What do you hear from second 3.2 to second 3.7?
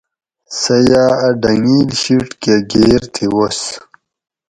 وُس